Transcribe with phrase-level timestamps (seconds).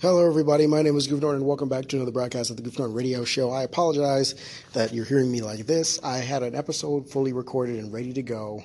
[0.00, 0.66] Hello, everybody.
[0.66, 2.96] My name is Goof Norton, and welcome back to another broadcast of the Goof Norton
[2.96, 3.50] Radio Show.
[3.50, 4.34] I apologize
[4.72, 6.02] that you're hearing me like this.
[6.02, 8.64] I had an episode fully recorded and ready to go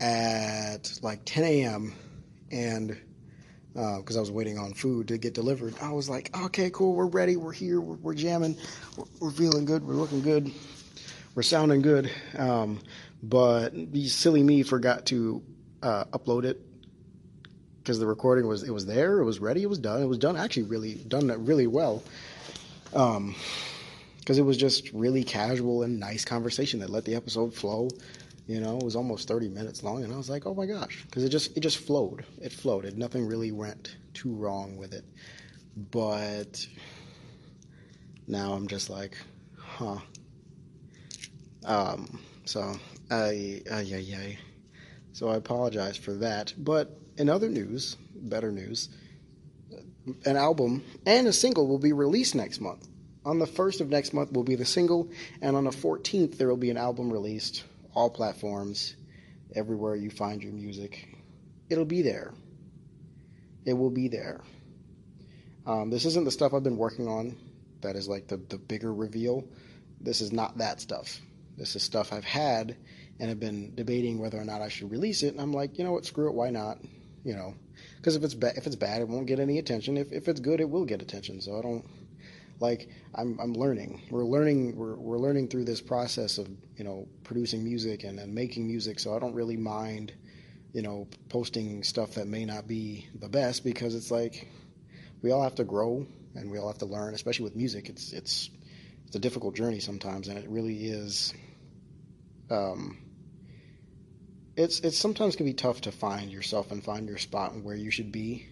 [0.00, 1.94] at like 10 a.m.
[2.50, 3.00] and
[3.72, 6.94] because uh, I was waiting on food to get delivered, I was like, "Okay, cool.
[6.94, 7.36] We're ready.
[7.36, 7.80] We're here.
[7.80, 8.56] We're, we're jamming.
[8.96, 9.86] We're, we're, feeling good.
[9.86, 10.50] We're looking good.
[11.36, 12.80] We're sounding good." Um,
[13.22, 13.74] but
[14.06, 15.40] silly me forgot to
[15.84, 16.60] uh, upload it
[17.82, 20.00] because the recording was it was there, it was ready, it was done.
[20.02, 22.02] It was done actually really done really well.
[22.94, 23.34] Um,
[24.20, 27.88] because it was just really casual and nice conversation that let the episode flow.
[28.46, 31.02] You know, it was almost 30 minutes long, and I was like, oh my gosh,
[31.06, 32.24] because it just it just flowed.
[32.40, 32.96] It flowed.
[32.96, 35.04] Nothing really went too wrong with it.
[35.90, 36.64] But
[38.28, 39.16] now I'm just like,
[39.56, 39.98] huh.
[41.64, 42.20] Um.
[42.44, 42.74] So
[43.10, 44.38] I, I, I.
[45.12, 48.88] So I apologize for that, but in other news, better news,
[50.24, 52.88] an album and a single will be released next month.
[53.24, 55.08] On the 1st of next month will be the single,
[55.40, 57.64] and on the 14th there will be an album released,
[57.94, 58.96] all platforms,
[59.54, 61.08] everywhere you find your music.
[61.70, 62.32] It'll be there.
[63.64, 64.40] It will be there.
[65.66, 67.36] Um, this isn't the stuff I've been working on
[67.82, 69.44] that is like the, the bigger reveal.
[70.00, 71.20] This is not that stuff.
[71.56, 72.76] This is stuff I've had
[73.20, 75.32] and have been debating whether or not I should release it.
[75.32, 76.78] And I'm like, you know what, screw it, why not?
[77.24, 77.54] You know,
[77.96, 79.96] because if it's bad, if it's bad, it won't get any attention.
[79.96, 81.40] If if it's good, it will get attention.
[81.40, 81.84] So I don't
[82.60, 84.02] like I'm I'm learning.
[84.10, 84.76] We're learning.
[84.76, 88.98] We're we're learning through this process of you know producing music and, and making music.
[88.98, 90.12] So I don't really mind,
[90.72, 94.48] you know, posting stuff that may not be the best because it's like
[95.22, 97.14] we all have to grow and we all have to learn.
[97.14, 98.50] Especially with music, it's it's
[99.06, 101.34] it's a difficult journey sometimes, and it really is.
[102.50, 102.98] Um,
[104.56, 107.76] it's it's sometimes can be tough to find yourself and find your spot and where
[107.76, 108.46] you should be.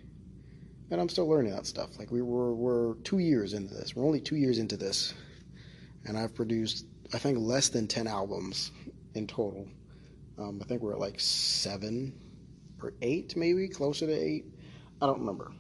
[0.91, 1.99] And I'm still learning that stuff.
[1.99, 3.95] Like we were we're two years into this.
[3.95, 5.15] We're only two years into this,
[6.05, 8.73] and I've produced I think less than ten albums
[9.15, 9.69] in total.
[10.39, 12.19] Um, I think we're at like seven
[12.83, 14.47] or eight, maybe closer to eight.
[15.03, 15.53] I don't remember.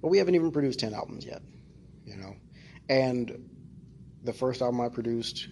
[0.00, 1.42] But we haven't even produced ten albums yet,
[2.06, 2.36] you know.
[2.88, 3.50] And
[4.22, 5.48] the first album I produced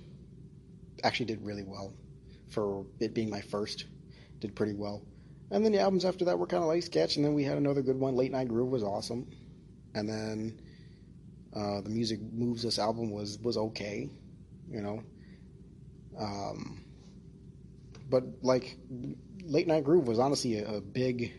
[1.03, 1.93] actually did really well
[2.49, 3.87] for it being my first.
[4.41, 5.03] Did pretty well.
[5.51, 7.57] And then the albums after that were kind of like sketch, and then we had
[7.57, 8.17] another good one.
[8.17, 9.29] Late Night Groove was awesome,
[9.95, 10.61] and then
[11.55, 14.11] uh, the Music Moves Us album was was okay,
[14.69, 15.03] you know.
[16.19, 16.85] Um,
[18.11, 18.77] but like
[19.45, 21.33] Late Night Groove was honestly a, a big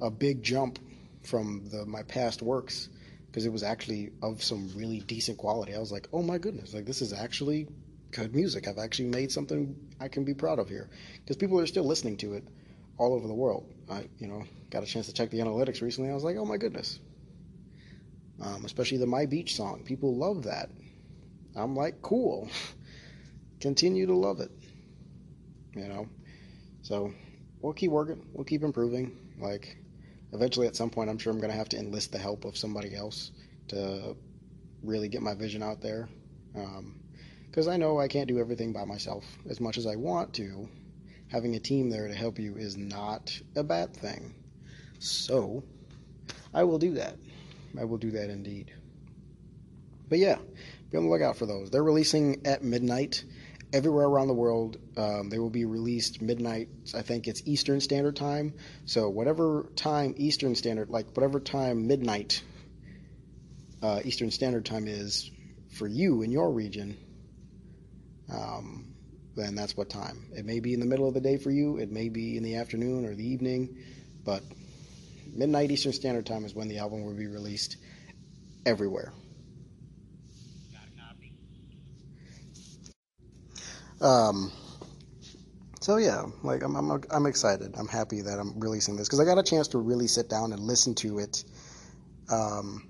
[0.00, 0.78] a big jump
[1.22, 2.88] from the my past works
[3.26, 5.74] because it was actually of some really decent quality.
[5.74, 7.68] I was like, oh my goodness, like this is actually
[8.12, 8.68] good music.
[8.68, 10.88] I've actually made something I can be proud of here
[11.20, 12.44] because people are still listening to it
[12.98, 13.66] all over the world.
[13.90, 16.10] I, you know, got a chance to check the analytics recently.
[16.10, 17.00] I was like, oh my goodness.
[18.40, 19.82] Um, especially the My Beach song.
[19.84, 20.70] People love that.
[21.56, 22.48] I'm like, cool.
[23.60, 24.50] Continue to love it.
[25.74, 26.08] You know,
[26.82, 27.12] so
[27.60, 28.26] we'll keep working.
[28.32, 29.16] We'll keep improving.
[29.38, 29.78] Like,
[30.32, 32.56] eventually, at some point, I'm sure I'm going to have to enlist the help of
[32.58, 33.30] somebody else
[33.68, 34.16] to
[34.82, 36.08] really get my vision out there.
[36.54, 37.01] Um,
[37.52, 40.70] because I know I can't do everything by myself as much as I want to.
[41.28, 44.34] Having a team there to help you is not a bad thing.
[45.00, 45.62] So,
[46.54, 47.18] I will do that.
[47.78, 48.72] I will do that indeed.
[50.08, 50.38] But yeah,
[50.90, 51.68] be on the lookout for those.
[51.68, 53.22] They're releasing at midnight
[53.70, 54.78] everywhere around the world.
[54.96, 56.70] Um, they will be released midnight.
[56.94, 58.54] I think it's Eastern Standard Time.
[58.86, 62.42] So whatever time Eastern Standard, like whatever time midnight
[63.82, 65.30] uh, Eastern Standard Time is
[65.68, 66.96] for you in your region,
[68.32, 68.94] um,
[69.36, 70.26] then that's what time.
[70.36, 72.42] It may be in the middle of the day for you, it may be in
[72.42, 73.76] the afternoon or the evening,
[74.24, 74.42] but
[75.34, 77.76] midnight Eastern Standard Time is when the album will be released
[78.66, 79.12] everywhere.
[84.00, 84.50] Um,
[85.80, 87.74] so yeah, like I'm, I'm, I'm excited.
[87.78, 90.52] I'm happy that I'm releasing this because I got a chance to really sit down
[90.52, 91.44] and listen to it
[92.30, 92.88] um,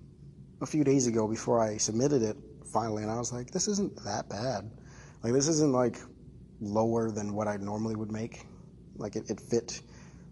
[0.61, 2.37] a few days ago before I submitted it
[2.73, 4.71] finally, and I was like, this isn't that bad.
[5.23, 5.99] Like this isn't like
[6.61, 8.47] lower than what I normally would make.
[8.97, 9.81] Like it, it fit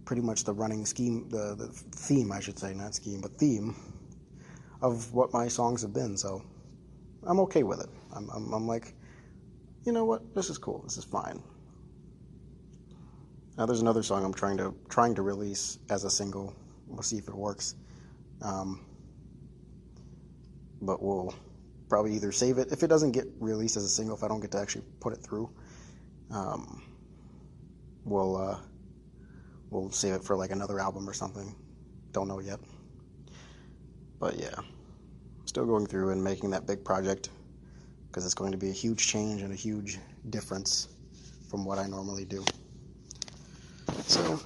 [0.04, 3.76] pretty much the running scheme, the, the theme, I should say, not scheme, but theme
[4.82, 6.16] of what my songs have been.
[6.16, 6.42] So
[7.22, 7.88] I'm okay with it.
[8.14, 8.94] I'm, I'm, I'm like,
[9.84, 10.34] you know what?
[10.34, 10.82] This is cool.
[10.82, 11.42] This is fine.
[13.56, 16.54] Now there's another song I'm trying to trying to release as a single.
[16.86, 17.74] We'll see if it works.
[18.42, 18.84] Um,
[20.80, 21.34] but we'll
[21.90, 24.16] probably either save it if it doesn't get released as a single.
[24.16, 25.50] If I don't get to actually put it through,
[26.30, 26.82] um,
[28.06, 28.58] we'll uh,
[29.70, 31.54] we'll save it for like another album or something.
[32.12, 32.60] Don't know yet.
[34.20, 34.54] but yeah,
[35.46, 37.30] still going through and making that big project
[38.08, 39.98] because it's going to be a huge change and a huge
[40.30, 40.88] difference
[41.48, 42.44] from what I normally do.
[44.06, 44.40] So,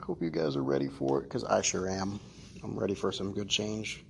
[0.00, 2.20] I hope you guys are ready for it because I sure am.
[2.62, 4.04] I'm ready for some good change.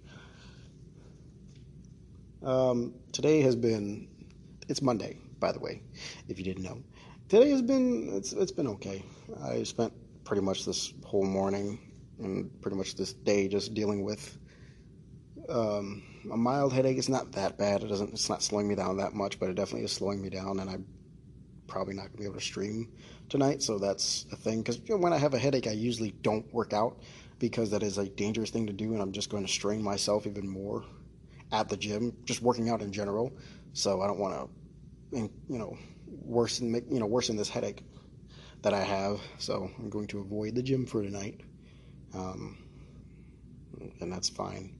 [2.44, 4.06] Um, today has been,
[4.68, 5.82] it's Monday, by the way,
[6.28, 6.82] if you didn't know.
[7.28, 9.02] Today has been, it's, it's been okay.
[9.42, 9.94] I spent
[10.24, 11.78] pretty much this whole morning
[12.18, 14.38] and pretty much this day just dealing with
[15.48, 16.98] um, a mild headache.
[16.98, 17.82] It's not that bad.
[17.82, 18.12] It doesn't.
[18.12, 20.70] It's not slowing me down that much, but it definitely is slowing me down, and
[20.70, 20.86] I'm
[21.66, 22.92] probably not gonna be able to stream
[23.28, 23.62] tonight.
[23.62, 24.58] So that's a thing.
[24.58, 27.00] Because you know, when I have a headache, I usually don't work out
[27.38, 30.26] because that is a dangerous thing to do, and I'm just going to strain myself
[30.26, 30.84] even more
[31.60, 33.32] at the gym, just working out in general.
[33.72, 34.50] So I don't want
[35.12, 35.18] to,
[35.48, 37.82] you know, worsen make you know worsen this headache
[38.62, 39.20] that I have.
[39.38, 41.40] So I'm going to avoid the gym for tonight,
[42.14, 42.58] um,
[44.00, 44.78] and that's fine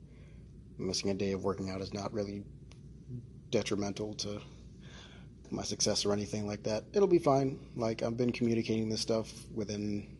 [0.78, 2.42] missing a day of working out is not really
[3.50, 4.40] detrimental to
[5.50, 6.84] my success or anything like that.
[6.92, 7.58] It'll be fine.
[7.76, 10.16] Like I've been communicating this stuff within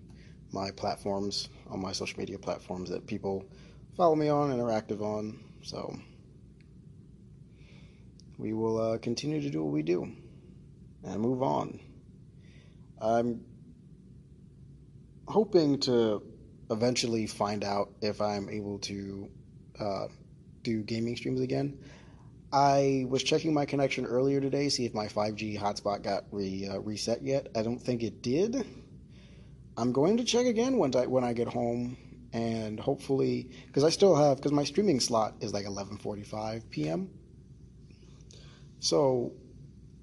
[0.53, 3.45] my platforms on my social media platforms that people
[3.97, 5.41] follow me on and are active on.
[5.62, 5.97] So
[8.38, 10.12] we will uh, continue to do what we do
[11.04, 11.81] and move on.
[13.00, 13.44] I'm
[15.26, 16.22] hoping to
[16.70, 19.28] eventually find out if I'm able to
[19.78, 20.06] uh,
[20.62, 21.78] do gaming streams again.
[22.52, 26.78] I was checking my connection earlier today, see if my 5G hotspot got re, uh,
[26.78, 27.48] reset yet.
[27.56, 28.64] I don't think it did.
[29.76, 31.96] I'm going to check again when I when I get home,
[32.32, 37.10] and hopefully, because I still have because my streaming slot is like 11:45 p.m.
[38.84, 39.32] So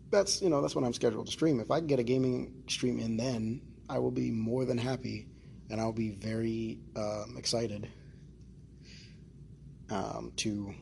[0.09, 1.59] that's you know that's when I'm scheduled to stream.
[1.59, 5.27] If I can get a gaming stream in then, I will be more than happy,
[5.69, 7.87] and I'll be very um, excited
[9.91, 10.73] um, to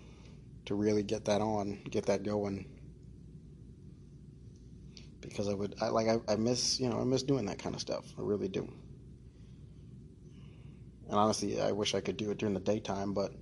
[0.67, 2.69] to really get that on, get that going.
[5.19, 7.75] Because I would, I like, I, I miss, you know, I miss doing that kind
[7.75, 8.05] of stuff.
[8.17, 8.61] I really do.
[11.09, 13.33] And honestly, I wish I could do it during the daytime, but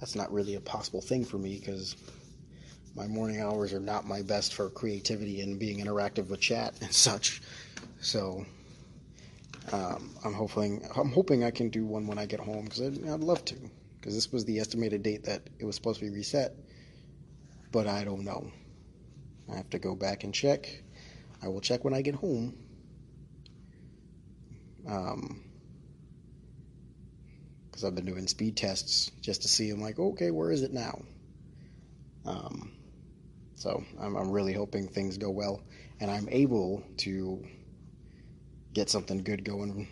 [0.00, 1.94] that's not really a possible thing for me because
[2.96, 6.92] my morning hours are not my best for creativity and being interactive with chat and
[6.92, 7.42] such.
[8.00, 8.46] So
[9.72, 13.08] um, I'm hoping I'm hoping I can do one when I get home because I'd,
[13.08, 13.56] I'd love to
[13.96, 16.54] because this was the estimated date that it was supposed to be reset.
[17.70, 18.50] But I don't know.
[19.52, 20.82] I have to go back and check.
[21.42, 22.56] I will check when I get home.
[24.88, 25.42] Um,
[27.66, 29.68] because I've been doing speed tests just to see.
[29.68, 31.02] I'm like, okay, where is it now?
[32.24, 32.72] Um,
[33.56, 35.62] so I'm, I'm really hoping things go well
[36.00, 37.44] and I'm able to
[38.72, 39.88] get something good going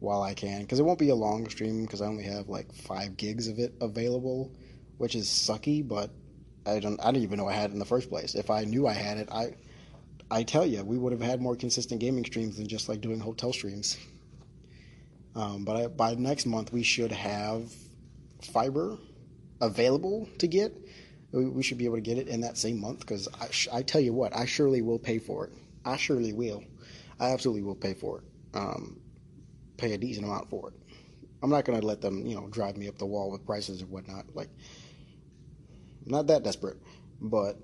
[0.00, 2.72] while I can because it won't be a long stream because I only have like
[2.72, 4.50] five gigs of it available,
[4.98, 5.86] which is sucky.
[5.86, 6.10] But
[6.66, 8.34] I don't I didn't even know I had it in the first place.
[8.34, 9.54] If I knew I had it, I
[10.30, 13.20] I tell you we would have had more consistent gaming streams than just like doing
[13.20, 13.98] hotel streams.
[15.34, 17.72] Um, but I, by next month we should have
[18.40, 18.98] fiber
[19.60, 20.74] available to get.
[21.32, 23.82] We, should be able to get it in that same month because I, sh- I
[23.82, 25.52] tell you what I surely will pay for it.
[25.84, 26.62] I surely will.
[27.18, 28.24] I absolutely will pay for it.
[28.54, 29.00] Um,
[29.78, 30.74] pay a decent amount for it.
[31.42, 33.82] I'm not going to let them, you know, drive me up the wall with prices
[33.82, 34.26] or whatnot.
[34.34, 34.50] Like,
[36.04, 36.76] not that desperate,
[37.20, 37.56] but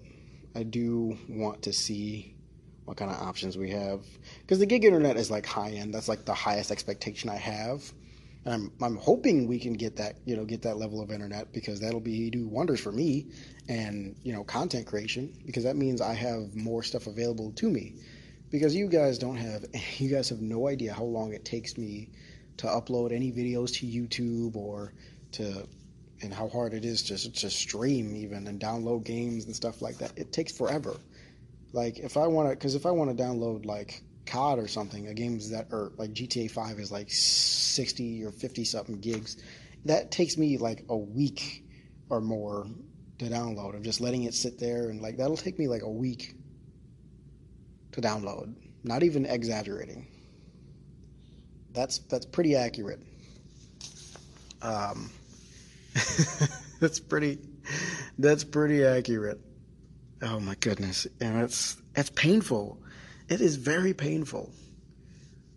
[0.55, 2.35] I do want to see
[2.85, 4.05] what kind of options we have
[4.41, 5.93] because the gig internet is like high end.
[5.93, 7.93] That's like the highest expectation I have,
[8.49, 11.81] I'm I'm hoping we can get that, you know, get that level of internet because
[11.81, 13.26] that'll be do wonders for me
[13.69, 17.95] and you know content creation because that means I have more stuff available to me
[18.50, 19.64] because you guys don't have
[19.99, 22.11] you guys have no idea how long it takes me
[22.59, 24.93] to upload any videos to YouTube or
[25.33, 25.67] to
[26.23, 29.99] and how hard it is to to stream even and download games and stuff like
[29.99, 30.12] that.
[30.17, 30.97] It takes forever.
[31.73, 35.09] Like if I want to, because if I want to download like COD or something,
[35.09, 39.37] a games that are like GTA Five is like sixty or fifty something gigs,
[39.85, 41.65] that takes me like a week
[42.11, 42.67] or more
[43.19, 43.75] to download.
[43.75, 46.35] Of just letting it sit there and like that'll take me like a week
[47.93, 48.55] to download.
[48.85, 50.07] Not even exaggerating.
[51.73, 53.01] That's that's pretty accurate.
[54.63, 55.11] Um,
[56.81, 57.39] that's pretty
[58.19, 59.41] that's pretty accurate.
[60.23, 62.79] Oh my goodness, and it's it's painful.
[63.29, 64.51] It is very painful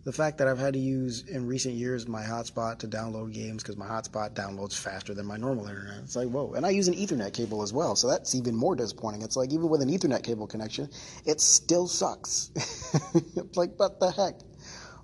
[0.04, 3.62] the fact that I've had to use in recent years my hotspot to download games
[3.62, 5.98] because my hotspot downloads faster than my normal internet.
[5.98, 6.54] It's like, whoa.
[6.54, 9.22] And I use an Ethernet cable as well, so that's even more disappointing.
[9.22, 10.90] It's like, even with an Ethernet cable connection,
[11.24, 12.50] it still sucks.
[13.14, 14.40] it's like, what the heck?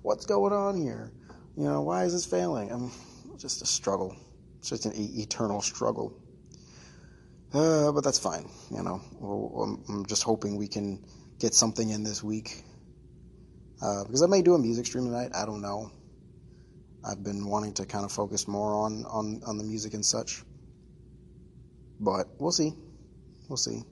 [0.01, 1.11] What's going on here?
[1.55, 2.69] You know, why is this failing?
[2.69, 2.91] I'm
[3.37, 4.15] just a struggle.
[4.59, 6.13] it's just an e- eternal struggle.
[7.53, 9.01] Uh, but that's fine, you know.
[9.89, 11.03] I'm, just hoping we can
[11.39, 12.63] get something in this week.
[13.81, 15.31] Uh, because I may do a music stream tonight.
[15.33, 15.91] I don't know.
[17.03, 20.43] I've been wanting to kind of focus more on, on, on the music and such.
[21.99, 22.73] But we'll see.
[23.47, 23.83] We'll see.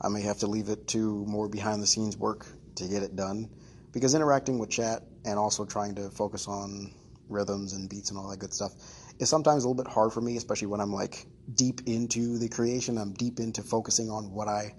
[0.00, 3.16] I may have to leave it to more behind the scenes work to get it
[3.16, 3.48] done.
[3.92, 6.92] Because interacting with chat and also trying to focus on
[7.28, 8.72] rhythms and beats and all that good stuff
[9.18, 12.48] is sometimes a little bit hard for me, especially when I'm like deep into the
[12.48, 12.98] creation.
[12.98, 14.74] I'm deep into focusing on what I,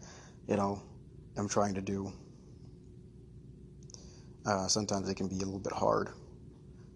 [0.47, 0.81] you know,
[1.37, 2.11] am trying to do.
[4.45, 6.09] Uh, sometimes it can be a little bit hard.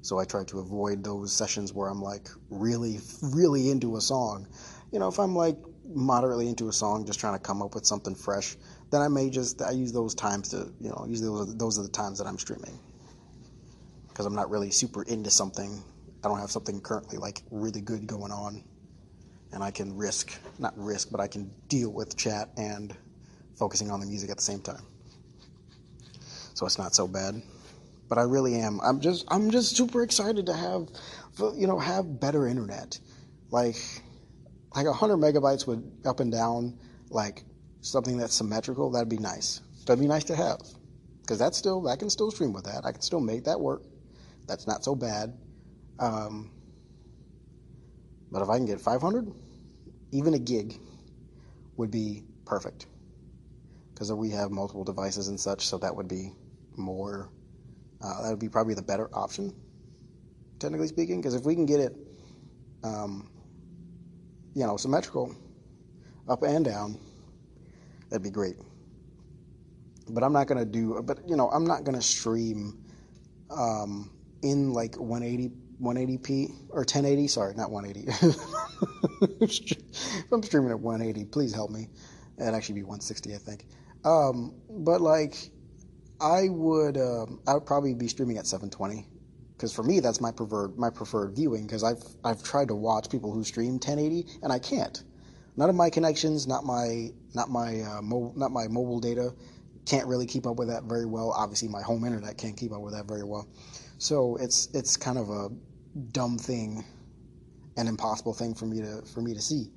[0.02, 4.48] So I try to avoid those sessions where I'm like really, really into a song.
[4.92, 7.86] You know, if I'm like moderately into a song, just trying to come up with
[7.86, 8.56] something fresh,
[8.90, 11.80] then I may just I use those times to you know usually those are, those
[11.80, 12.80] are the times that I'm streaming
[14.10, 15.84] because I'm not really super into something.
[16.24, 18.64] I don't have something currently like really good going on,
[19.52, 22.96] and I can risk not risk, but I can deal with chat and
[23.58, 24.84] focusing on the music at the same time.
[26.54, 27.42] So it's not so bad
[28.12, 28.82] but I really am.
[28.84, 30.90] I'm just I'm just super excited to have
[31.56, 33.00] you know have better internet,
[33.52, 33.78] like
[34.76, 36.78] like hundred megabytes would up and down,
[37.10, 37.46] like
[37.80, 38.92] something that's symmetrical.
[38.92, 39.62] That'd be nice.
[39.86, 40.60] That'd be nice to have,
[41.22, 42.86] because that's still I can still stream with that.
[42.86, 43.84] I can still make that work.
[44.46, 45.34] That's not so bad.
[45.98, 46.52] Um,
[48.30, 49.32] but if I can get 500,
[50.12, 50.78] even a gig
[51.78, 52.88] would be perfect.
[54.02, 56.32] Because we have multiple devices and such, so that would be
[56.76, 57.30] more
[58.02, 59.54] uh, that would be probably the better option,
[60.58, 61.96] technically speaking, because if we can get it,
[62.84, 63.30] um,
[64.56, 65.36] you know, symmetrical,
[66.28, 66.98] up and down,
[68.10, 68.56] that'd be great.
[70.10, 71.00] But I'm not gonna do.
[71.04, 72.84] But you know, I'm not gonna stream
[73.52, 74.10] um,
[74.42, 77.28] in like 180 180p or 1080.
[77.28, 78.10] Sorry, not 180.
[79.42, 81.88] if I'm streaming at 180, please help me.
[82.40, 83.68] It'd actually be 160, I think.
[84.04, 85.52] Um, but like
[86.20, 89.08] I would um, I would probably be streaming at 720
[89.56, 93.10] because for me that's my preferred my preferred viewing because I've I've tried to watch
[93.10, 95.04] people who stream 1080 and I can't.
[95.58, 99.34] None of my connections, not my not my uh, mo- not my mobile data,
[99.86, 101.32] can't really keep up with that very well.
[101.32, 103.48] Obviously, my home internet can't keep up with that very well.
[103.98, 105.50] So it's it's kind of a
[106.12, 106.84] dumb thing,
[107.78, 109.72] an impossible thing for me to for me to see.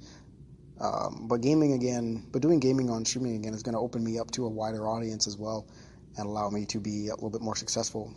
[0.84, 4.18] Um, but gaming again, but doing gaming on streaming again is going to open me
[4.18, 5.66] up to a wider audience as well
[6.18, 8.12] and allow me to be a little bit more successful.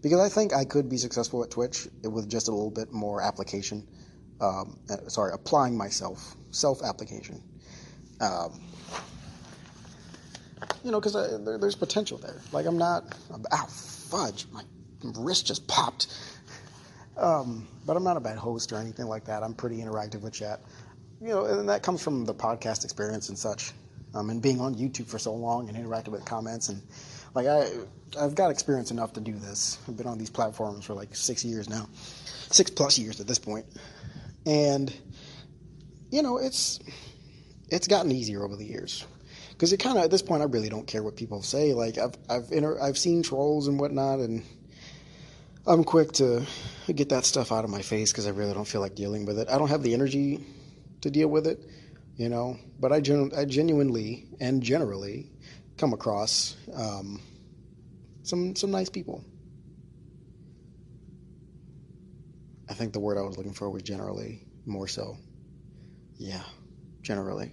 [0.00, 3.20] Because I think I could be successful at Twitch with just a little bit more
[3.20, 3.88] application.
[4.40, 7.42] Um, uh, sorry, applying myself, self application.
[8.20, 8.60] Um,
[10.84, 12.40] you know, because there, there's potential there.
[12.52, 14.62] Like I'm not, I'm, ow, fudge, my
[15.02, 16.06] wrist just popped.
[17.16, 19.42] Um, but I'm not a bad host or anything like that.
[19.42, 20.60] I'm pretty interactive with chat.
[21.20, 23.72] You know, and that comes from the podcast experience and such
[24.14, 26.82] um, and being on YouTube for so long and interacting with comments and
[27.34, 27.68] like I
[28.18, 29.78] I've got experience enough to do this.
[29.86, 31.88] I've been on these platforms for like six years now,
[32.50, 33.66] six plus years at this point,
[34.46, 34.94] and
[36.10, 36.80] you know it's
[37.68, 39.04] it's gotten easier over the years
[39.50, 41.74] because it kind of at this point I really don't care what people say.
[41.74, 44.42] Like I've I've inter- I've seen trolls and whatnot, and
[45.66, 46.46] I'm quick to
[46.92, 49.38] get that stuff out of my face because I really don't feel like dealing with
[49.38, 49.48] it.
[49.50, 50.40] I don't have the energy
[51.02, 51.60] to deal with it
[52.18, 52.58] you know.
[52.78, 55.30] But I, gen- I genuinely and generally
[55.78, 57.22] come across um,
[58.22, 59.24] some some nice people.
[62.68, 65.16] I think the word I was looking for was generally more so.
[66.18, 66.42] Yeah,
[67.00, 67.52] generally.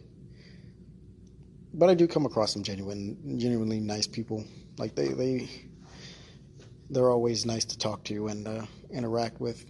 [1.73, 4.43] But I do come across some genuine, genuinely nice people.
[4.77, 5.49] Like they, they,
[6.89, 9.65] they're always nice to talk to and uh, interact with.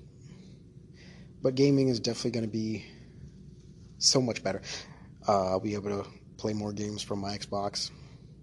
[1.42, 2.86] But gaming is definitely going to be
[3.98, 4.62] so much better.
[5.28, 7.92] Uh, I'll be able to play more games from my Xbox.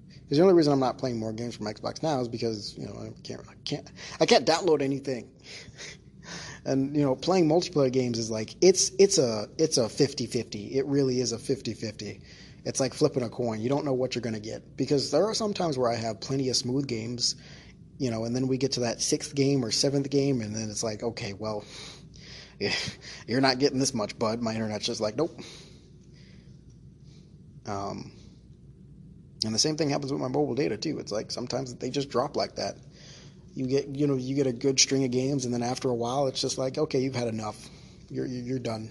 [0.09, 2.87] Because the only reason I'm not playing more games from Xbox now is because you
[2.87, 5.31] know I can't I can't I can't download anything.
[6.65, 10.75] and you know playing multiplayer games is like it's it's a it's a 50-50.
[10.75, 12.21] It really is a 50-50.
[12.65, 13.61] It's like flipping a coin.
[13.61, 15.97] You don't know what you're going to get because there are some times where I
[15.97, 17.35] have plenty of smooth games,
[17.99, 20.71] you know, and then we get to that sixth game or seventh game, and then
[20.71, 21.65] it's like, okay, well,
[23.27, 24.41] you're not getting this much, bud.
[24.41, 25.39] My internet's just like, nope,
[27.67, 28.13] um,
[29.45, 30.99] and the same thing happens with my mobile data too.
[30.99, 32.77] It's like sometimes they just drop like that.
[33.55, 35.95] You get you know you get a good string of games, and then after a
[35.95, 37.69] while, it's just like okay, you've had enough.
[38.09, 38.91] You're you're done.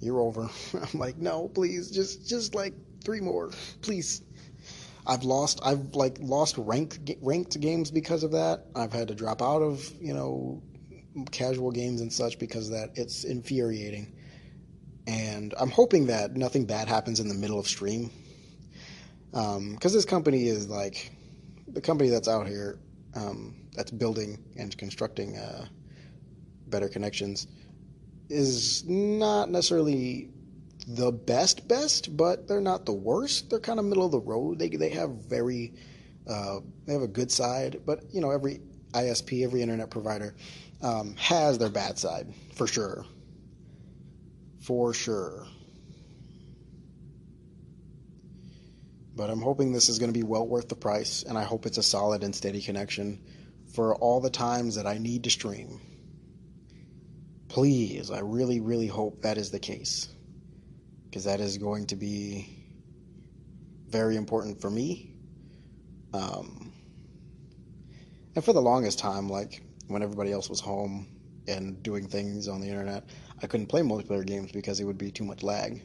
[0.00, 0.48] You're over.
[0.74, 3.50] I'm like no, please, just just like three more,
[3.82, 4.22] please.
[5.06, 8.66] I've lost I've like lost ranked ranked games because of that.
[8.74, 10.62] I've had to drop out of you know
[11.30, 14.12] casual games and such because that it's infuriating.
[15.06, 18.10] And I'm hoping that nothing bad happens in the middle of stream.
[19.30, 21.10] Because um, this company is like
[21.68, 22.78] the company that's out here
[23.14, 25.66] um, that's building and constructing uh,
[26.66, 27.46] better connections
[28.28, 30.30] is not necessarily
[30.86, 33.50] the best best, but they're not the worst.
[33.50, 34.58] They're kind of middle of the road.
[34.58, 35.74] They they have very
[36.28, 38.60] uh, they have a good side, but you know every
[38.92, 40.34] ISP, every internet provider
[40.82, 43.04] um, has their bad side for sure,
[44.60, 45.46] for sure.
[49.16, 51.66] But I'm hoping this is going to be well worth the price, and I hope
[51.66, 53.20] it's a solid and steady connection
[53.74, 55.80] for all the times that I need to stream.
[57.48, 60.08] Please, I really, really hope that is the case.
[61.04, 62.48] Because that is going to be
[63.88, 65.12] very important for me.
[66.14, 66.72] Um,
[68.36, 71.06] and for the longest time, like when everybody else was home
[71.48, 73.04] and doing things on the internet,
[73.42, 75.82] I couldn't play multiplayer games because it would be too much lag.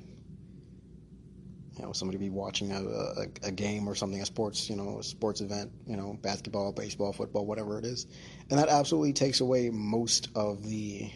[1.77, 4.99] You know, somebody be watching a, a, a game or something, a sports, you know,
[4.99, 8.07] a sports event, you know, basketball, baseball, football, whatever it is,
[8.49, 11.11] and that absolutely takes away most of the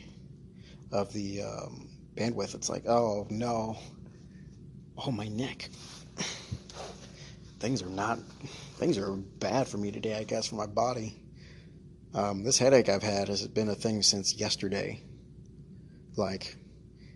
[0.92, 2.56] of the um, bandwidth.
[2.56, 3.78] It's like, oh no,
[4.98, 5.70] oh my neck.
[7.60, 8.20] things are not,
[8.78, 10.16] things are bad for me today.
[10.16, 11.16] I guess for my body.
[12.14, 15.04] Um, this headache I've had has been a thing since yesterday.
[16.16, 16.58] Like,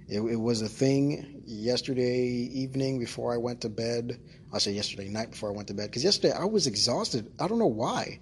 [0.07, 4.19] it, it, was a thing yesterday evening before I went to bed.
[4.53, 7.31] I say yesterday night before I went to bed because yesterday I was exhausted.
[7.39, 8.19] I don't know why.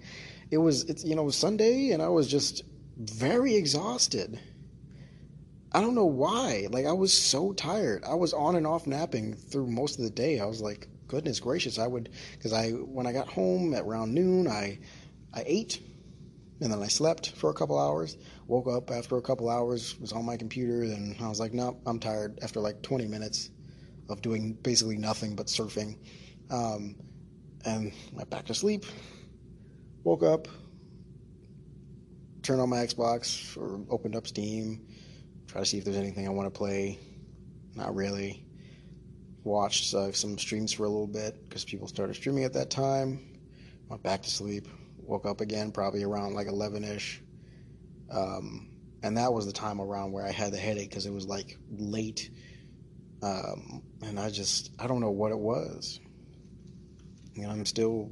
[0.50, 2.62] It was it's you know Sunday and I was just
[2.96, 4.40] very exhausted.
[5.72, 6.68] I don't know why.
[6.70, 8.04] Like I was so tired.
[8.04, 10.40] I was on and off napping through most of the day.
[10.40, 14.14] I was like, goodness gracious, I would because I when I got home at around
[14.14, 14.78] noon, I
[15.34, 15.80] I ate
[16.62, 18.16] and then I slept for a couple hours.
[18.46, 21.80] Woke up after a couple hours, was on my computer, and I was like, nope,
[21.86, 22.38] I'm tired.
[22.42, 23.50] After like 20 minutes
[24.08, 25.98] of doing basically nothing but surfing,
[26.50, 26.96] um,
[27.64, 28.84] and went back to sleep.
[30.04, 30.48] Woke up,
[32.42, 34.86] turned on my Xbox or opened up Steam
[35.52, 36.98] try to see if there's anything I want to play.
[37.74, 38.42] Not really.
[39.44, 43.20] Watched uh, some streams for a little bit because people started streaming at that time.
[43.88, 44.66] Went back to sleep.
[45.02, 47.22] Woke up again probably around like 11 ish.
[48.10, 48.70] Um,
[49.02, 51.58] and that was the time around where I had the headache because it was like
[51.70, 52.30] late.
[53.22, 56.00] Um, and I just, I don't know what it was.
[57.34, 58.10] You know, I'm still,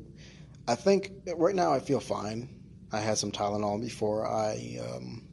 [0.67, 2.49] I think right now I feel fine.
[2.93, 5.29] I had some Tylenol before I um,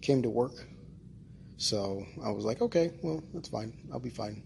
[0.00, 0.66] came to work
[1.60, 3.74] so I was like, okay, well, that's fine.
[3.92, 4.42] I'll be fine.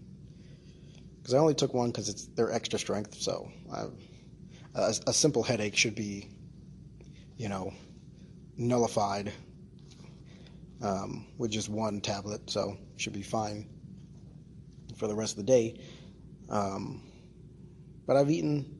[1.15, 3.15] Because I only took one because it's they're extra strength.
[3.15, 3.85] So I,
[4.75, 6.29] a, a simple headache should be,
[7.37, 7.73] you know,
[8.57, 9.31] nullified
[10.81, 12.49] um, with just one tablet.
[12.49, 13.67] So should be fine
[14.97, 15.79] for the rest of the day.
[16.49, 17.01] Um,
[18.05, 18.79] but I've eaten,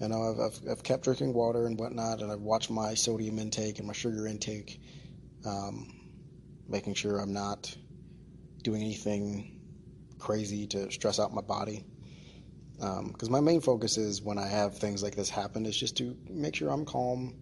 [0.00, 3.38] you know, I've, I've, I've, kept drinking water and whatnot, and I've watched my sodium
[3.38, 4.80] intake and my sugar intake.
[5.44, 5.92] Um,
[6.68, 7.74] making sure I'm not
[8.62, 9.60] doing anything
[10.18, 11.84] crazy to stress out my body.
[12.82, 15.96] Because um, my main focus is when I have things like this happen is just
[15.98, 17.32] to make sure I'm calm,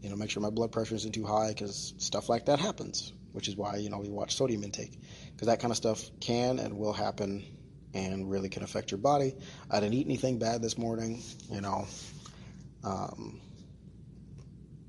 [0.00, 3.12] you know, make sure my blood pressure isn't too high because stuff like that happens,
[3.32, 4.96] which is why, you know, we watch sodium intake
[5.32, 7.44] because that kind of stuff can and will happen
[7.92, 9.34] and really can affect your body.
[9.68, 11.88] I didn't eat anything bad this morning, you know.
[12.84, 13.40] Um,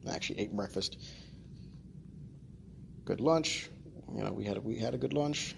[0.08, 0.98] I actually ate breakfast
[3.06, 3.68] good lunch.
[4.16, 5.56] You know, we had we had a good lunch,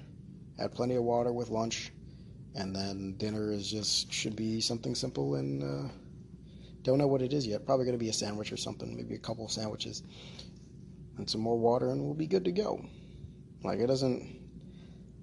[0.57, 1.91] had plenty of water with lunch,
[2.55, 5.91] and then dinner is just should be something simple and uh,
[6.83, 7.65] don't know what it is yet.
[7.65, 10.03] Probably going to be a sandwich or something, maybe a couple of sandwiches,
[11.17, 12.83] and some more water, and we'll be good to go.
[13.63, 14.39] Like it doesn't.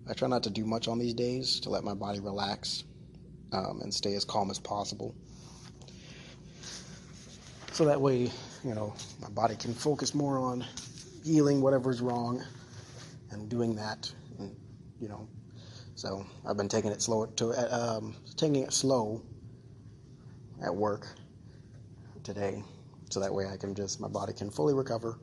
[0.09, 2.85] I try not to do much on these days to let my body relax
[3.53, 5.15] um, and stay as calm as possible.
[7.73, 8.31] So that way,
[8.65, 10.65] you know, my body can focus more on
[11.25, 12.43] healing whatever's wrong
[13.31, 14.57] and doing that, and,
[14.99, 15.29] you know.
[15.99, 19.21] So I've been taking it slow to um, taking it slow
[20.63, 21.09] at work
[22.23, 22.63] today,
[23.11, 25.19] so that way I can just my body can fully recover,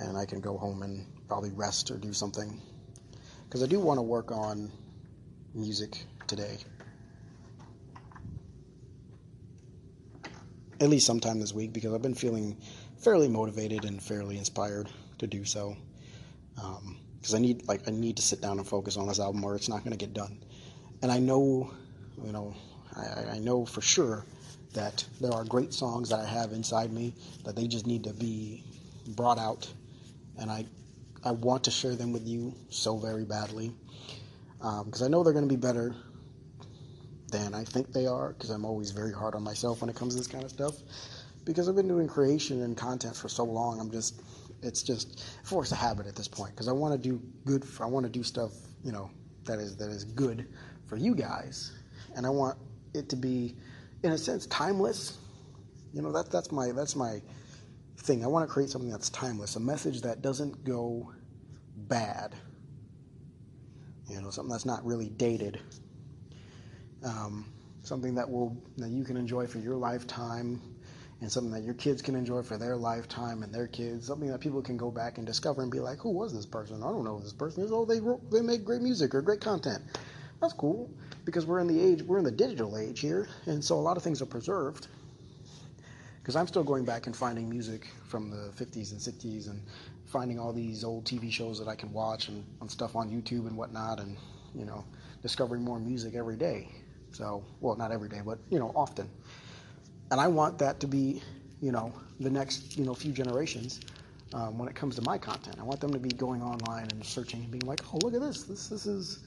[0.00, 2.60] and I can go home and probably rest or do something.
[3.44, 4.72] Because I do want to work on
[5.54, 6.58] music today.
[10.80, 12.56] At least sometime this week because I've been feeling
[12.98, 15.76] fairly motivated and fairly inspired to do so.
[17.20, 19.54] Because I need like I need to sit down and focus on this album, or
[19.54, 20.38] it's not going to get done.
[21.02, 21.70] And I know,
[22.24, 22.54] you know,
[22.96, 24.24] I, I know for sure
[24.72, 28.12] that there are great songs that I have inside me that they just need to
[28.12, 28.64] be
[29.08, 29.72] brought out.
[30.38, 30.64] And I
[31.22, 33.72] I want to share them with you so very badly
[34.58, 35.94] because um, I know they're going to be better
[37.30, 40.14] than I think they are because I'm always very hard on myself when it comes
[40.14, 40.76] to this kind of stuff.
[41.44, 44.20] Because I've been doing creation and content for so long, I'm just
[44.62, 47.64] it's just force a habit at this point because I want to do good.
[47.64, 48.52] For, I want to do stuff
[48.84, 49.10] you know
[49.44, 50.48] that is that is good
[50.86, 51.72] for you guys,
[52.16, 52.58] and I want
[52.94, 53.56] it to be,
[54.02, 55.18] in a sense, timeless.
[55.92, 57.20] You know that that's my that's my
[57.98, 58.24] thing.
[58.24, 61.12] I want to create something that's timeless, a message that doesn't go
[61.76, 62.34] bad.
[64.08, 65.60] You know, something that's not really dated.
[67.04, 67.46] Um,
[67.82, 70.60] something that will that you can enjoy for your lifetime
[71.20, 74.40] and something that your kids can enjoy for their lifetime and their kids, something that
[74.40, 76.82] people can go back and discover and be like, who was this person?
[76.82, 77.72] I don't know who this person is.
[77.72, 79.82] Oh, they wrote, they make great music or great content.
[80.40, 80.90] That's cool
[81.26, 83.98] because we're in the age, we're in the digital age here, and so a lot
[83.98, 84.88] of things are preserved.
[86.22, 89.60] Because I'm still going back and finding music from the 50s and 60s and
[90.06, 93.46] finding all these old TV shows that I can watch and, and stuff on YouTube
[93.46, 94.16] and whatnot, and
[94.54, 94.84] you know,
[95.22, 96.68] discovering more music every day.
[97.12, 99.10] So, well, not every day, but you know, often
[100.10, 101.22] and I want that to be,
[101.60, 103.80] you know, the next, you know, few generations
[104.34, 105.56] um, when it comes to my content.
[105.60, 108.20] I want them to be going online and searching and being like, oh, look at
[108.20, 108.44] this.
[108.44, 109.20] This, this is,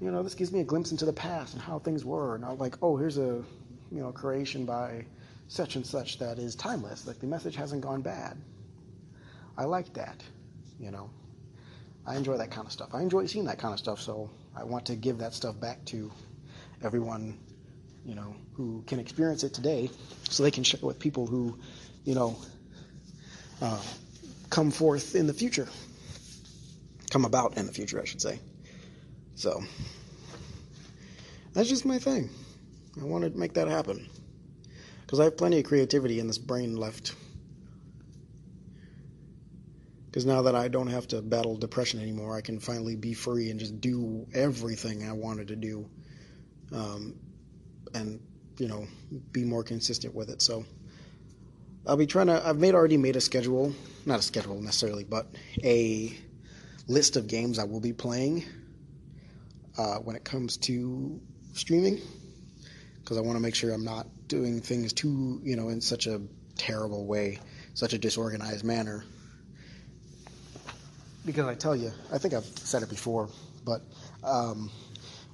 [0.00, 2.34] you know, this gives me a glimpse into the past and how things were.
[2.34, 3.42] And I'm like, oh, here's a,
[3.90, 5.04] you know, creation by
[5.48, 7.06] such and such that is timeless.
[7.06, 8.36] Like the message hasn't gone bad.
[9.56, 10.22] I like that,
[10.78, 11.10] you know.
[12.06, 12.94] I enjoy that kind of stuff.
[12.94, 15.84] I enjoy seeing that kind of stuff, so I want to give that stuff back
[15.86, 16.10] to
[16.82, 17.38] everyone
[18.08, 19.90] you know, who can experience it today,
[20.30, 21.58] so they can share with people who,
[22.04, 22.38] you know,
[23.60, 23.82] uh,
[24.48, 25.68] come forth in the future,
[27.10, 28.40] come about in the future, I should say.
[29.34, 29.62] So
[31.52, 32.30] that's just my thing.
[32.98, 34.08] I want to make that happen
[35.02, 37.14] because I have plenty of creativity in this brain left.
[40.06, 43.50] Because now that I don't have to battle depression anymore, I can finally be free
[43.50, 45.90] and just do everything I wanted to do.
[46.72, 47.14] Um,
[47.94, 48.20] and
[48.58, 48.86] you know
[49.32, 50.42] be more consistent with it.
[50.42, 50.64] So
[51.86, 52.46] I'll be trying to.
[52.46, 53.74] I've made already made a schedule,
[54.04, 55.26] not a schedule necessarily, but
[55.64, 56.16] a
[56.86, 58.44] list of games I will be playing
[59.78, 61.20] uh, when it comes to
[61.52, 62.00] streaming,
[63.00, 66.06] because I want to make sure I'm not doing things too, you know, in such
[66.06, 66.20] a
[66.56, 67.38] terrible way,
[67.74, 69.04] such a disorganized manner.
[71.24, 73.28] Because I tell you, I think I've said it before,
[73.64, 73.82] but
[74.24, 74.70] um,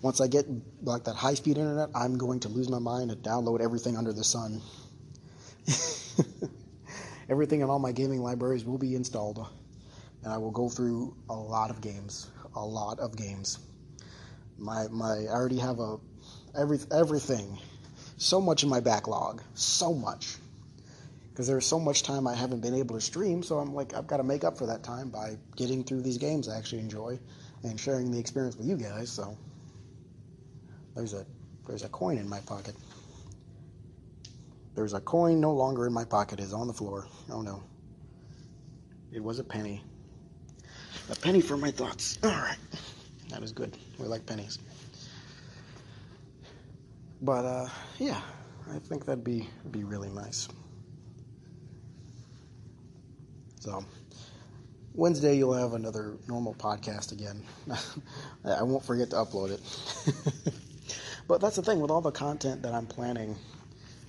[0.05, 0.45] once I get
[0.83, 4.13] like that high speed internet, I'm going to lose my mind and download everything under
[4.13, 4.61] the sun.
[7.31, 9.49] everything in all my gaming libraries will be installed,
[10.23, 13.59] and I will go through a lot of games, a lot of games.
[14.59, 15.97] My my I already have a
[16.55, 17.59] every everything,
[18.19, 20.37] so much in my backlog, so much,
[21.31, 23.43] because there's so much time I haven't been able to stream.
[23.43, 26.19] So I'm like I've got to make up for that time by getting through these
[26.19, 27.19] games I actually enjoy
[27.63, 29.11] and sharing the experience with you guys.
[29.11, 29.39] So.
[30.95, 31.27] There's a
[31.67, 32.75] there's a coin in my pocket.
[34.75, 36.41] There's a coin no longer in my pocket.
[36.41, 37.07] Is on the floor.
[37.31, 37.63] Oh no.
[39.13, 39.83] It was a penny.
[41.11, 42.19] A penny for my thoughts.
[42.23, 42.57] All right.
[43.31, 43.77] That is good.
[43.99, 44.59] We like pennies.
[47.23, 48.21] But uh, yeah,
[48.71, 50.49] I think that'd be be really nice.
[53.61, 53.85] So
[54.95, 57.43] Wednesday you'll have another normal podcast again.
[58.45, 60.55] I won't forget to upload it.
[61.27, 63.37] But that's the thing with all the content that I'm planning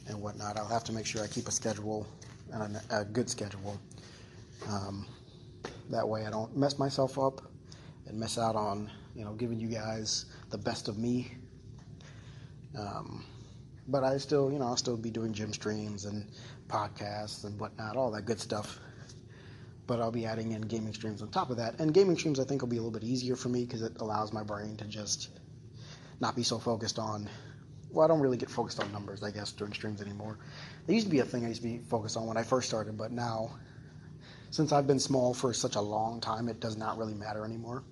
[0.08, 0.58] and whatnot.
[0.58, 2.06] I'll have to make sure I keep a schedule
[2.52, 3.80] and a, a good schedule.
[4.68, 5.06] Um,
[5.90, 7.42] that way, I don't mess myself up
[8.08, 11.32] and miss out on you know giving you guys the best of me.
[12.78, 13.24] Um,
[13.88, 16.26] but I still, you know, I'll still be doing gym streams and
[16.68, 18.80] podcasts and whatnot, all that good stuff.
[19.88, 21.80] But I'll be adding in gaming streams on top of that.
[21.80, 23.94] And gaming streams, I think, will be a little bit easier for me because it
[24.00, 25.30] allows my brain to just
[26.20, 27.30] not be so focused on.
[27.92, 30.38] Well, I don't really get focused on numbers, I guess, during streams anymore.
[30.88, 32.68] It used to be a thing I used to be focused on when I first
[32.68, 33.52] started, but now,
[34.52, 37.84] since I've been small for such a long time, it does not really matter anymore.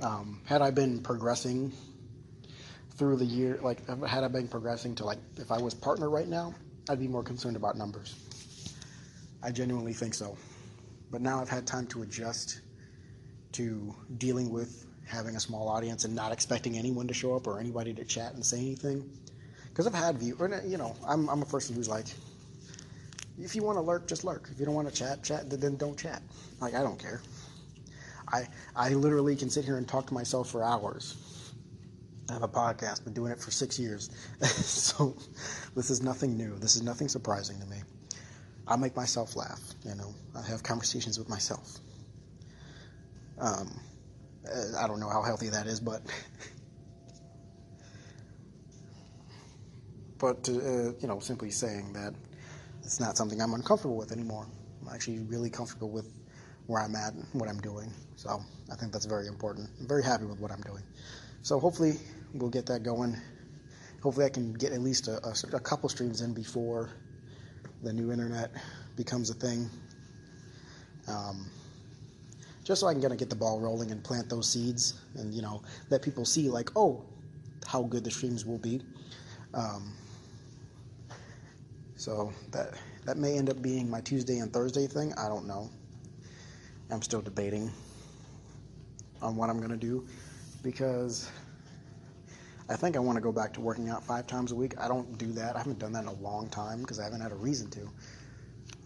[0.00, 1.72] Um, had I been progressing
[2.96, 6.28] through the year, like had I been progressing to like if I was partner right
[6.28, 6.54] now,
[6.88, 8.14] I'd be more concerned about numbers.
[9.42, 10.36] I genuinely think so.
[11.10, 12.60] But now I've had time to adjust
[13.52, 17.60] to dealing with having a small audience and not expecting anyone to show up or
[17.60, 19.08] anybody to chat and say anything.
[19.68, 22.06] Because I've had view, or, you know, I'm, I'm a person who's like,
[23.38, 24.48] if you want to lurk, just lurk.
[24.50, 26.22] If you don't want to chat, chat, then don't chat.
[26.60, 27.20] Like I don't care.
[28.28, 31.52] I I literally can sit here and talk to myself for hours.
[32.28, 34.10] I have a podcast, been doing it for six years,
[34.42, 35.14] so
[35.76, 36.56] this is nothing new.
[36.58, 37.76] This is nothing surprising to me.
[38.66, 39.60] I make myself laugh.
[39.84, 41.78] You know, I have conversations with myself.
[43.38, 43.95] Um, uh,
[44.78, 46.02] I don't know how healthy that is, but
[50.18, 52.14] but uh, you know, simply saying that
[52.82, 54.46] it's not something I'm uncomfortable with anymore.
[54.82, 56.12] I'm actually really comfortable with
[56.66, 57.92] where I'm at and what I'm doing.
[58.16, 58.40] So
[58.72, 59.68] I think that's very important.
[59.80, 60.82] I'm very happy with what I'm doing.
[61.42, 61.94] So hopefully
[62.34, 63.16] we'll get that going.
[64.02, 66.90] Hopefully I can get at least a, a, a couple streams in before
[67.82, 68.52] the new internet
[68.96, 69.68] becomes a thing.
[71.08, 71.50] Um,
[72.66, 75.32] just so I can kind of get the ball rolling and plant those seeds and,
[75.32, 77.04] you know, let people see, like, oh,
[77.64, 78.82] how good the streams will be.
[79.54, 79.94] Um,
[81.94, 82.74] so that
[83.04, 85.14] that may end up being my Tuesday and Thursday thing.
[85.14, 85.70] I don't know.
[86.90, 87.70] I'm still debating
[89.22, 90.04] on what I'm going to do
[90.62, 91.30] because
[92.68, 94.74] I think I want to go back to working out five times a week.
[94.78, 95.54] I don't do that.
[95.54, 97.88] I haven't done that in a long time because I haven't had a reason to.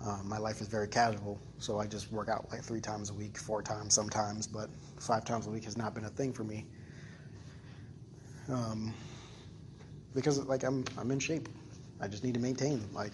[0.05, 3.15] Uh, my life is very casual, so I just work out like three times a
[3.15, 6.43] week, four times sometimes, but five times a week has not been a thing for
[6.43, 6.65] me.
[8.49, 8.95] Um,
[10.15, 11.49] because like I'm I'm in shape.
[12.01, 12.83] I just need to maintain.
[12.95, 13.13] Like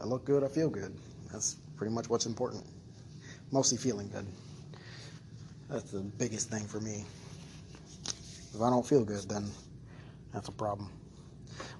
[0.00, 0.92] I look good, I feel good.
[1.32, 2.64] That's pretty much what's important.
[3.52, 4.26] Mostly feeling good.
[5.68, 7.04] That's the biggest thing for me.
[8.54, 9.48] If I don't feel good, then
[10.32, 10.90] that's a problem.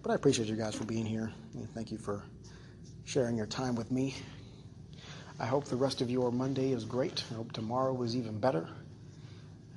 [0.03, 1.33] But I appreciate you guys for being here.
[1.75, 2.23] Thank you for
[3.07, 4.17] sharing your time with me.
[5.39, 7.25] I hope the rest of your Monday is great.
[7.31, 8.69] I hope tomorrow is even better.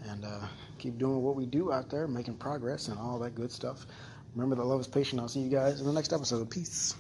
[0.10, 0.48] And uh,
[0.80, 3.86] keep doing what we do out there, making progress and all that good stuff.
[4.34, 5.22] Remember that love is patient.
[5.22, 6.50] I'll see you guys in the next episode.
[6.50, 6.96] Peace.